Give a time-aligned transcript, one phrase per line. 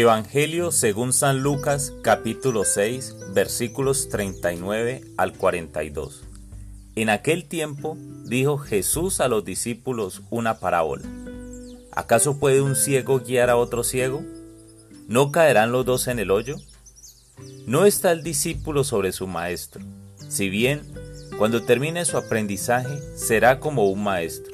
[0.00, 6.22] Evangelio según San Lucas capítulo 6 versículos 39 al 42.
[6.94, 11.02] En aquel tiempo dijo Jesús a los discípulos una parábola.
[11.90, 14.22] ¿Acaso puede un ciego guiar a otro ciego?
[15.08, 16.58] ¿No caerán los dos en el hoyo?
[17.66, 19.82] No está el discípulo sobre su maestro,
[20.28, 20.82] si bien
[21.38, 24.52] cuando termine su aprendizaje será como un maestro.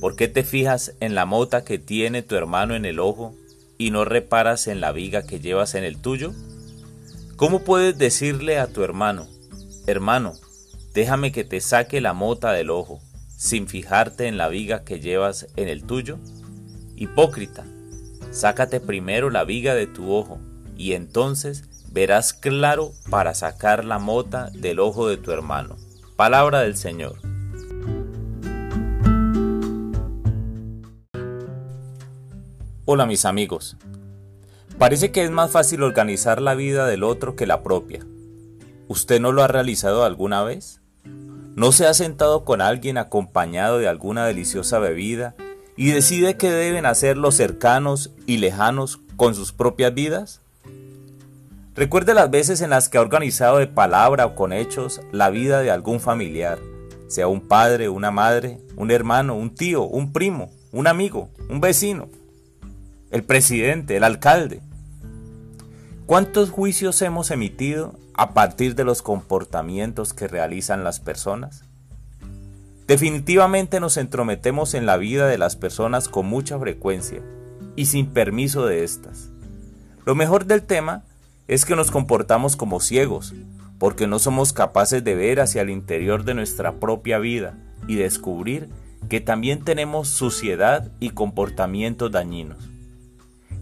[0.00, 3.34] ¿Por qué te fijas en la mota que tiene tu hermano en el ojo
[3.78, 6.34] y no reparas en la viga que llevas en el tuyo?
[7.36, 9.28] ¿Cómo puedes decirle a tu hermano,
[9.86, 10.34] hermano,
[10.92, 13.00] déjame que te saque la mota del ojo,
[13.36, 16.18] sin fijarte en la viga que llevas en el tuyo?
[16.96, 17.64] Hipócrita,
[18.32, 20.40] sácate primero la viga de tu ojo,
[20.76, 25.76] y entonces verás claro para sacar la mota del ojo de tu hermano.
[26.16, 27.27] Palabra del Señor.
[32.90, 33.76] Hola mis amigos.
[34.78, 38.00] Parece que es más fácil organizar la vida del otro que la propia.
[38.88, 40.80] ¿Usted no lo ha realizado alguna vez?
[41.54, 45.34] ¿No se ha sentado con alguien acompañado de alguna deliciosa bebida
[45.76, 50.40] y decide qué deben hacer los cercanos y lejanos con sus propias vidas?
[51.74, 55.60] Recuerde las veces en las que ha organizado de palabra o con hechos la vida
[55.60, 56.58] de algún familiar,
[57.06, 62.08] sea un padre, una madre, un hermano, un tío, un primo, un amigo, un vecino
[63.10, 64.60] el presidente, el alcalde.
[66.06, 71.64] ¿Cuántos juicios hemos emitido a partir de los comportamientos que realizan las personas?
[72.86, 77.20] Definitivamente nos entrometemos en la vida de las personas con mucha frecuencia
[77.76, 79.28] y sin permiso de éstas.
[80.06, 81.04] Lo mejor del tema
[81.46, 83.34] es que nos comportamos como ciegos,
[83.78, 88.70] porque no somos capaces de ver hacia el interior de nuestra propia vida y descubrir
[89.08, 92.68] que también tenemos suciedad y comportamientos dañinos.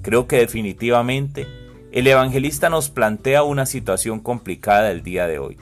[0.07, 1.49] Creo que definitivamente
[1.91, 5.57] el evangelista nos plantea una situación complicada el día de hoy.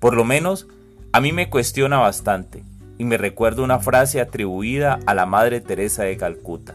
[0.00, 0.68] Por lo menos
[1.12, 2.62] a mí me cuestiona bastante
[2.98, 6.74] y me recuerda una frase atribuida a la Madre Teresa de Calcuta.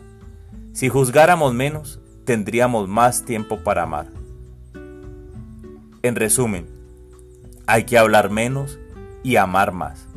[0.73, 4.07] Si juzgáramos menos, tendríamos más tiempo para amar.
[6.01, 6.65] En resumen,
[7.67, 8.79] hay que hablar menos
[9.21, 10.07] y amar más.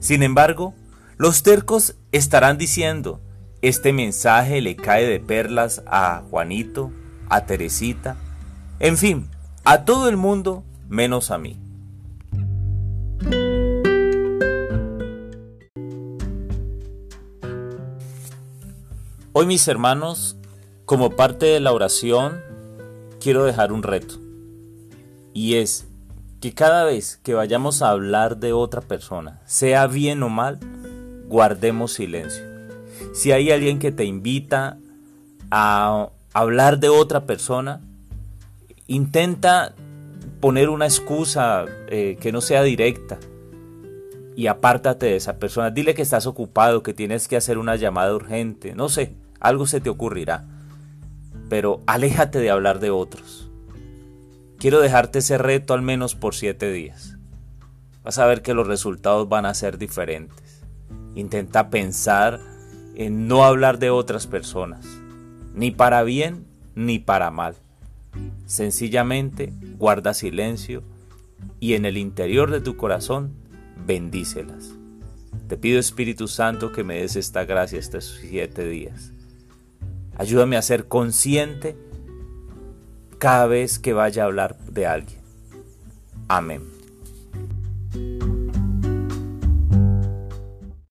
[0.00, 0.74] Sin embargo,
[1.16, 3.22] los tercos estarán diciendo,
[3.62, 6.90] este mensaje le cae de perlas a Juanito,
[7.28, 8.16] a Teresita,
[8.78, 9.28] en fin,
[9.64, 11.58] a todo el mundo menos a mí.
[19.32, 20.36] Hoy mis hermanos,
[20.86, 22.40] como parte de la oración,
[23.20, 24.14] quiero dejar un reto.
[25.32, 25.86] Y es
[26.40, 30.58] que cada vez que vayamos a hablar de otra persona, sea bien o mal,
[31.28, 32.59] guardemos silencio.
[33.12, 34.78] Si hay alguien que te invita
[35.50, 37.80] a hablar de otra persona,
[38.86, 39.74] intenta
[40.40, 43.18] poner una excusa eh, que no sea directa
[44.36, 45.70] y apártate de esa persona.
[45.70, 49.80] Dile que estás ocupado, que tienes que hacer una llamada urgente, no sé, algo se
[49.80, 50.46] te ocurrirá.
[51.48, 53.50] Pero aléjate de hablar de otros.
[54.58, 57.16] Quiero dejarte ese reto al menos por siete días.
[58.02, 60.62] Vas a ver que los resultados van a ser diferentes.
[61.14, 62.40] Intenta pensar
[63.00, 64.86] en no hablar de otras personas,
[65.54, 66.44] ni para bien
[66.74, 67.54] ni para mal.
[68.44, 70.82] Sencillamente guarda silencio
[71.60, 73.32] y en el interior de tu corazón
[73.86, 74.74] bendícelas.
[75.48, 79.14] Te pido Espíritu Santo que me des esta gracia estos siete días.
[80.18, 81.78] Ayúdame a ser consciente
[83.16, 85.20] cada vez que vaya a hablar de alguien.
[86.28, 86.79] Amén.